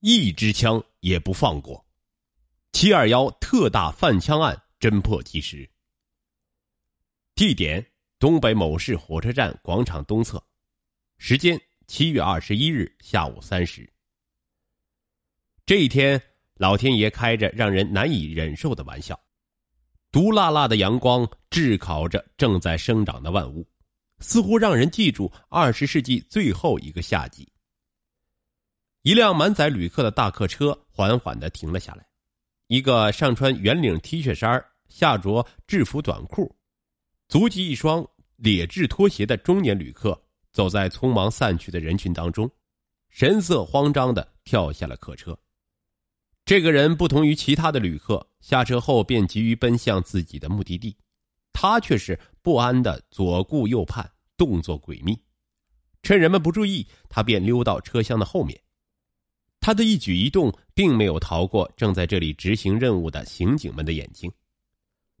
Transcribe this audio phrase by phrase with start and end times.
[0.00, 1.84] 一支枪也不放过。
[2.72, 5.68] 七二幺特大贩枪案侦破及时。
[7.34, 7.84] 地点：
[8.18, 10.42] 东北某市火车站广场东侧。
[11.18, 13.90] 时间：七月二十一日下午三时。
[15.66, 16.20] 这一天，
[16.54, 19.18] 老天爷开着让人难以忍受的玩笑，
[20.10, 23.68] 毒辣辣的阳光炙烤着正在生长的万物，
[24.20, 27.46] 似乎让人记住二十世纪最后一个夏季。
[29.02, 32.06] 一辆满载旅客的大客车缓缓的停了下来。
[32.66, 36.54] 一个上穿圆领 T 恤衫、下着制服短裤、
[37.26, 40.20] 足系一双劣质拖鞋的中年旅客
[40.52, 42.50] 走在匆忙散去的人群当中，
[43.08, 45.36] 神色慌张的跳下了客车。
[46.44, 50.96] 这个人不同于其他的旅客，下车后便急于奔向自己的目的地，
[51.52, 55.18] 他却是不安的左顾右盼，动作诡秘。
[56.02, 58.60] 趁人们不注意，他便溜到车厢的后面。
[59.60, 64.32] 他的一举一动并没有逃过正在这里执行任务的刑警们的眼睛，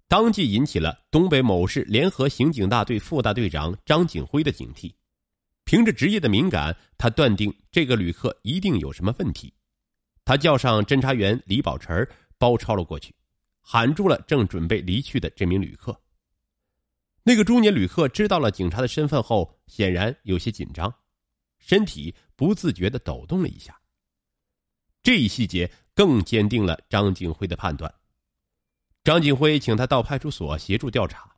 [0.08, 4.92] 当即引起了东北某市联合刑警大队副大队长张景辉的警惕。
[5.64, 9.52] 凭着职业的敏感，他断定这个旅客一定有什么问题。
[10.24, 12.04] 他叫上侦查员李宝成，
[12.38, 13.14] 包抄了过去，
[13.60, 15.96] 喊住了正准备离去的这名旅客。
[17.22, 20.92] 那个中年旅客知道了警察的身份后，显然有些紧张，
[21.58, 23.79] 身体不自觉的抖动了一下。
[25.02, 27.92] 这一细节更坚定了张景辉的判断。
[29.02, 31.36] 张景辉请他到派出所协助调查，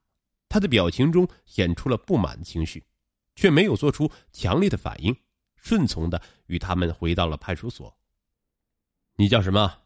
[0.48, 2.84] 他的表情中显出了不满情绪，
[3.36, 5.16] 却没有做出强烈的反应，
[5.56, 7.96] 顺从的与他们回到了派出所。
[9.14, 9.82] 你叫什么？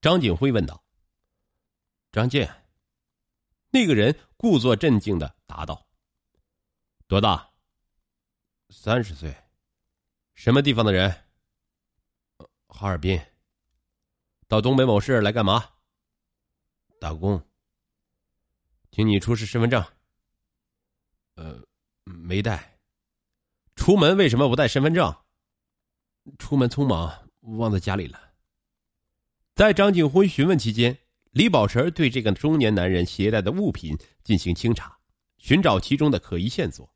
[0.00, 0.82] 张景辉问道。
[2.10, 2.64] 张健。
[3.70, 5.86] 那个人故作镇静的答道
[7.06, 7.50] ：“多大？
[8.70, 9.36] 三十岁。
[10.34, 11.24] 什么地方的人？”
[12.78, 13.20] 哈尔滨。
[14.46, 15.64] 到东北某市来干嘛？
[17.00, 17.44] 打工。
[18.92, 19.84] 请你出示身份证。
[21.34, 21.60] 呃，
[22.04, 22.78] 没带。
[23.74, 25.12] 出门为什么不带身份证？
[26.38, 28.32] 出门匆忙，忘在家里了。
[29.56, 30.96] 在张景辉询问期间，
[31.32, 34.96] 李宝成对这个中年男人携带的物品进行清查，
[35.38, 36.88] 寻找其中的可疑线索。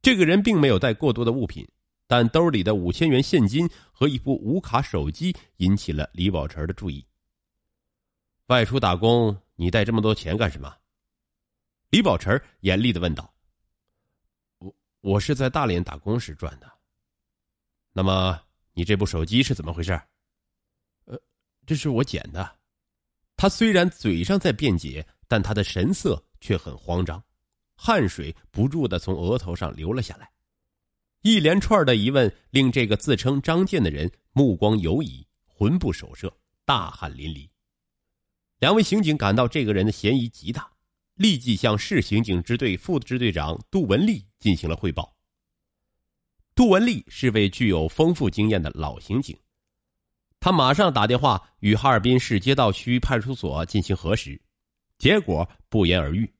[0.00, 1.68] 这个人并没有带过多的物品。
[2.10, 7.06] 但兜里的五千元现金和一部无卡手机引起了李宝成的注意。
[8.46, 10.76] 外出打工，你带这么多钱干什么？
[11.90, 13.32] 李宝成严厉的问道。
[14.58, 16.68] 我我是在大连打工时赚的。
[17.92, 19.92] 那么你这部手机是怎么回事？
[21.04, 21.16] 呃，
[21.64, 22.58] 这是我捡的。
[23.36, 27.22] 他虽然嘴上在辩解，但他的神色却很慌张，
[27.76, 30.28] 汗水不住的从额头上流了下来。
[31.22, 37.46] 一连串的疑问令这个自称张健的人目光游移，魂不守舍，大汗淋漓。
[38.58, 40.72] 两位刑警感到这个人的嫌疑极大，
[41.16, 45.14] 立即向市刑警支队副支队长杜文丽进行了汇报。
[46.54, 49.38] 杜文丽是位具有丰富经验的老刑警，
[50.40, 54.40] 他马上打电话与哈尔滨市街道区派出所进行核实，
[54.96, 56.32] 结果不言而喻，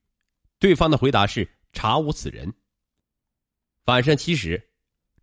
[0.57, 2.51] 对方的回答是查无此人。
[3.85, 4.69] 晚上七时。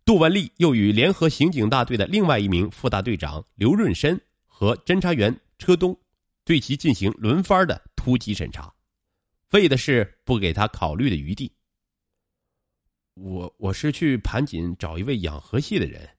[0.09, 5.95] 杜文丽又与联合刑警大队的另外一名副大队长刘润生和侦查员车东，
[6.43, 8.73] 对其进行轮番的突击审查，
[9.51, 11.53] 为的是不给他考虑的余地。
[13.13, 16.09] 我我是去盘锦找一位养河系的人，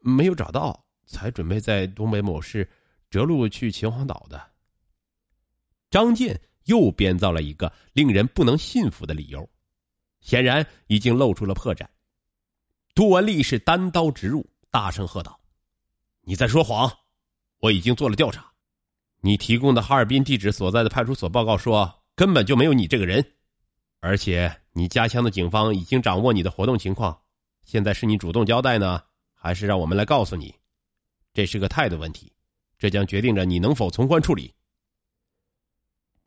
[0.00, 2.66] 没有找到，才准备在东北某市
[3.10, 4.42] 折路去秦皇岛的。
[5.90, 9.46] 张健又编造了一个令人不能信服的理由，
[10.22, 11.86] 显然已经露出了破绽。
[12.94, 15.40] 杜文丽是单刀直入，大声喝道
[16.20, 16.92] ：“你在说谎！
[17.58, 18.52] 我已经做了调查，
[19.20, 23.24] 你提供的哈尔滨地址所在的派出所报告说根本就没有你这个人，
[24.00, 27.18] 而且你家乡的警方已经掌握你的活动情况。
[27.64, 30.54] 现在是你主动交代呢，还是让我们来告诉你？
[31.32, 32.30] 这是个态度问题，
[32.78, 34.52] 这将决定着你能否从宽处理。”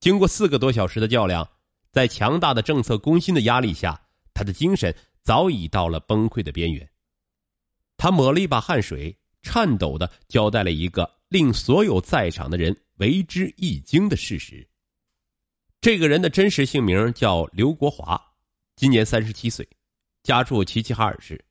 [0.01, 1.47] 经过四个多小时的较量，
[1.91, 4.01] 在强大的政策攻心的压力下，
[4.33, 4.95] 他的精神。
[5.25, 6.87] 早已到了崩溃的边缘。
[7.97, 14.65] 他抹了一把汗水，颤抖的交代了一个令所有在场的人为之一惊的事实。
[15.81, 18.21] 这个人的真实姓名叫刘国华，
[18.75, 19.67] 今年三十七岁，
[20.21, 21.43] 家住齐齐哈尔市。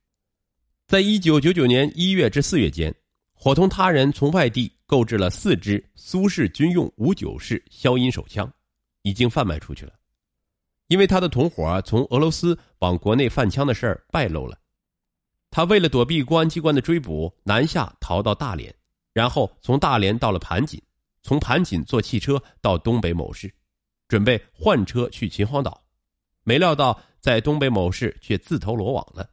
[0.87, 2.95] 在一九九九年一月至四月间，
[3.33, 8.49] 伙同他人从外地购置了四支苏式军用五九式消音手枪，
[9.01, 9.93] 已经贩卖出去了。
[10.87, 14.57] 因为他的同伙从俄罗斯往国内贩枪的事儿败露了，
[15.49, 18.73] 他为了躲避公安机关的追捕，南下逃到大连，
[19.13, 20.81] 然后从大连到了盘锦，
[21.23, 23.51] 从盘锦坐汽车到东北某市，
[24.07, 25.83] 准备换车去秦皇岛，
[26.43, 29.27] 没料到在东北某市却自投罗网了。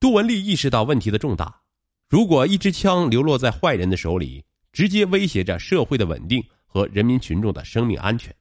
[0.00, 1.60] 杜文丽意识到问题的重大，
[2.08, 4.42] 如果一支枪流落在坏人的手里，
[4.72, 8.34] 直接威胁着社会的稳定和人民群众的生命安全，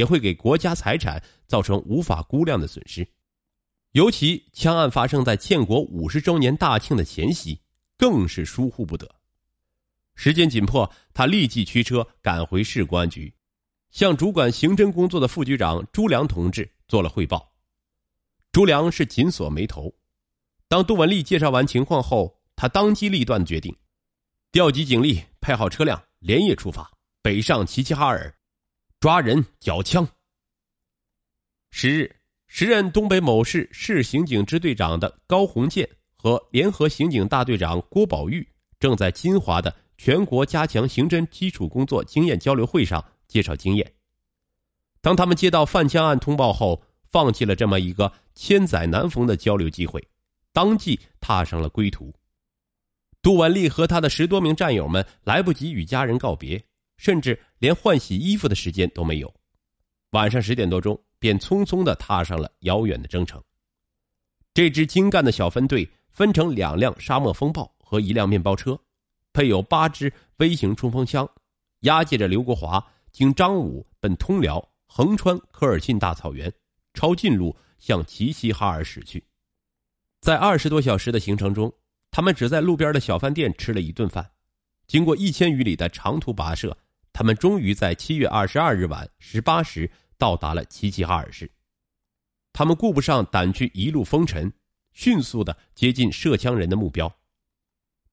[0.00, 3.06] 也会给国家财产造成无法估量的损失。
[3.92, 7.60] 尤其枪案发生在建国五十周年大庆的前夕，
[7.98, 9.06] 更是疏忽不得。
[10.14, 13.34] 时间紧迫，他立即驱车赶回市公安局，
[13.90, 17.52] 向主管刑侦工作的副局长朱良同志做了汇报。
[18.52, 19.94] 朱良是紧锁眉头。
[20.66, 23.76] 当杜文丽介绍完情况后，他当机立断决定，
[24.50, 28.34] 调集警力，派好车辆，连夜出发，北上齐齐哈尔，
[29.00, 30.06] 抓人缴枪。
[31.70, 32.14] 十日。
[32.52, 38.46] 时任东北某市市刑警支队长的高鸿建和联合刑警大队长郭宝玉
[38.80, 43.94] 正在金华的全国加强刑侦基础工作经验交流会上介绍经验。
[45.00, 50.06] 当他们接到范枪案通报后，放弃了这么一个千载难逢的交流机会，
[50.52, 52.12] 当即踏上了归途。
[53.22, 56.62] 杜文丽和他的十多名战友们来不及与家人告别，
[57.00, 59.34] 甚至连换洗衣服的时间都没有。
[60.10, 61.02] 晚上十点多钟。
[61.20, 63.44] 便匆匆的踏上了遥远的征程。
[64.54, 68.80] 这支精干的小分队分成两辆沙漠风暴和一辆面包车，
[69.34, 71.30] 配有八支微型冲锋枪，
[71.80, 72.82] 押解着刘国华
[73.12, 76.50] 经张武奔通辽，横穿科尔沁大草原，
[76.94, 79.22] 抄近路向齐齐哈尔驶去。
[80.22, 81.70] 在二十多小时的行程中，
[82.10, 84.30] 他们只在路边的小饭店吃了一顿饭。
[84.86, 86.74] 经过一千余里的长途跋涉，
[87.20, 89.90] 他们终于在七月二十二日晚十八时。
[90.16, 91.50] 到达了齐齐哈尔市，
[92.50, 94.50] 他们顾不上掸去一路风尘，
[94.92, 97.14] 迅速的接近射枪人的目标。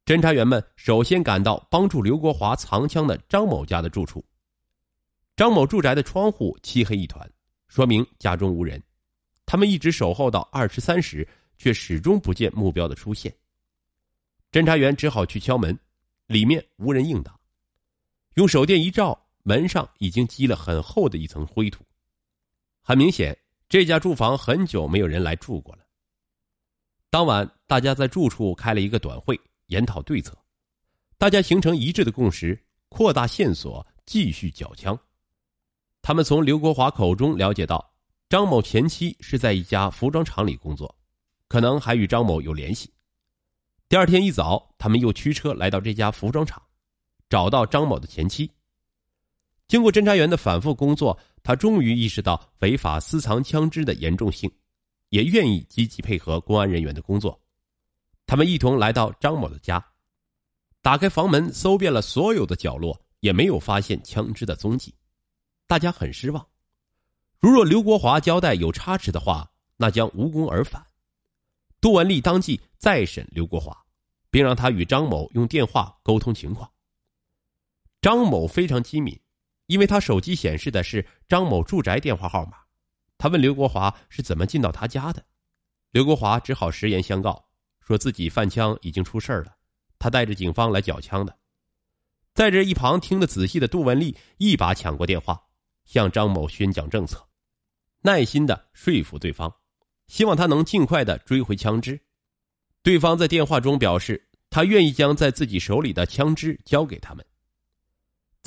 [0.05, 4.21] 侦查员们首先赶到帮助刘国华藏枪的张某家的住处。
[5.37, 7.29] 张某住宅的窗户漆黑一团，
[7.69, 8.81] 说明家中无人。
[9.45, 11.25] 他们一直守候到二十三时，
[11.57, 13.33] 却始终不见目标的出现。
[14.51, 15.77] 侦查员只好去敲门，
[16.27, 17.36] 里面无人应答。
[18.37, 21.83] 用手电一照，门上已经积了很厚的一层灰土。
[22.83, 23.35] 很明显，
[23.67, 25.81] 这家住房很久没有人来住过了。
[27.09, 30.37] 当晚，大家在住处开了一个短会，研讨对策。
[31.17, 34.95] 大家形成一致的共识，扩大线索，继续缴枪。
[36.03, 37.91] 他们从刘国华口中了解到，
[38.29, 40.95] 张某前妻是在一家服装厂里工作，
[41.47, 42.93] 可能还与张某有联系。
[43.89, 46.61] 第二天一早，他们又驱车来到这家服装厂，
[47.29, 48.49] 找到张某的前妻。
[49.67, 51.17] 经过侦查员的反复工作。
[51.43, 54.51] 他终于意识到违法私藏枪支的严重性，
[55.11, 57.41] 也愿意积极配合公安人员的工作。
[58.25, 59.81] 他们一同来到张某的家，
[60.81, 64.93] 打开房门，搜遍了所有的角落，也没有发现枪支的踪迹。
[65.67, 66.45] 大家很失望。
[67.39, 70.85] 如若刘国华交代有差池的话，那将无功而返。
[71.79, 73.73] 杜文丽当即再审刘国华，
[74.29, 76.69] 并让他与张某用电话沟通情况。
[78.01, 79.19] 张某非常机敏。
[79.67, 82.53] 因为他手机显示的是张某住宅电话号码，
[83.17, 85.25] 他问刘国华是怎么进到他家的，
[85.91, 87.49] 刘国华只好实言相告，
[87.81, 89.57] 说自己犯枪已经出事了，
[89.99, 91.37] 他带着警方来缴枪的。
[92.33, 95.37] 在这一旁听得仔细的杜文丽一把抢过电话，
[95.83, 97.27] 向张某宣讲政策，
[98.03, 99.53] 耐心的说服对方，
[100.07, 101.99] 希望他能尽快的追回枪支。
[102.81, 107.25] 对方在电话中表示，他愿意将在自己手里的枪支交给他们。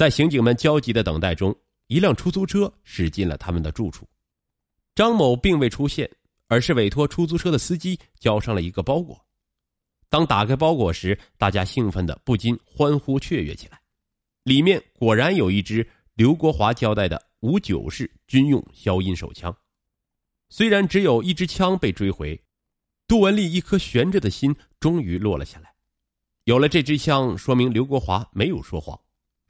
[0.01, 1.55] 在刑警们焦急的等待中，
[1.89, 4.09] 一辆出租车驶进了他们的住处。
[4.95, 6.11] 张某并未出现，
[6.47, 9.23] 而是委托出租车的司机交上了一个包裹。
[10.09, 13.79] 当打开包裹时，大家兴奋的不禁欢呼雀跃起来。
[14.45, 19.55] 里面果然有一支刘国华交代的五九式军用消音手枪。
[20.49, 22.43] 虽然只有一支枪被追回，
[23.07, 25.75] 杜文丽一颗悬着的心终于落了下来。
[26.45, 28.99] 有了这支枪，说明刘国华没有说谎。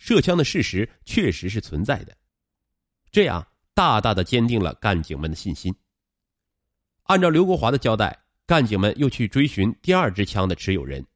[0.00, 2.16] 射枪的事实确实是存在的，
[3.12, 5.72] 这样大大的坚定了干警们的信心。
[7.02, 11.06] 按照刘国华的交代，干警们又去追寻第二支枪的持有人，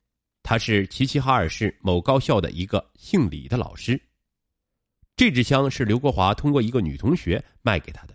[0.42, 3.98] 他是齐齐哈尔市某高校的一个姓李的老师。
[5.16, 8.14] 这支枪是刘国华通过一个女同学卖给他的。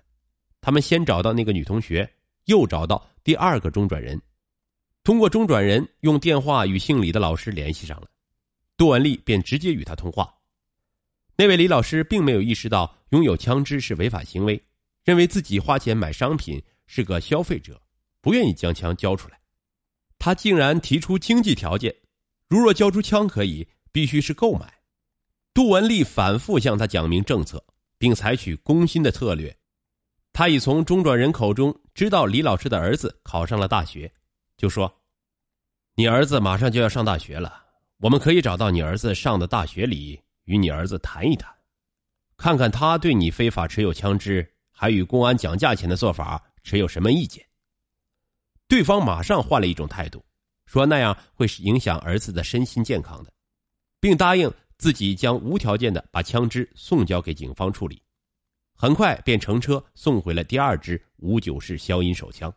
[0.61, 2.07] 他们先找到那个女同学，
[2.45, 4.21] 又找到第二个中转人，
[5.03, 8.07] 通过中转人用电话与姓李的老师联系上了，
[8.77, 10.31] 杜文丽便直接与他通话。
[11.39, 14.61] 那位李老师并没有意识到拥有枪支是违法行为，
[15.05, 17.81] 认为自己花钱买商品是个消费者，
[18.19, 19.39] 不愿意将枪交出来。
[20.17, 21.95] 他竟然提出经济条件，
[22.49, 24.81] 如若交出枪可以，必须是购买。
[25.53, 27.63] 杜文丽反复向他讲明政策，
[27.97, 29.55] 并采取攻心的策略。
[30.33, 34.11] 他已从中转人口中知道李老师的儿子考上了大学，
[34.57, 34.93] 就说
[35.95, 37.63] ：“你儿子马上就要上大学了，
[37.99, 40.19] 我们可以找到你儿子上的大学里，
[40.49, 41.55] 与你儿子谈一谈，
[42.35, 47.45] 看看他对你非法持有枪支还与公安讲价钱的做法持有什么意见。”
[48.67, 50.25] 对方马上换了一种态度，
[50.65, 53.31] 说那样会影响儿子的身心健康的，
[53.99, 58.01] 并答应自己将无条件的把枪支送交给警方处理。
[58.73, 62.51] 很快便乘车送回了第二支五九式消音手枪。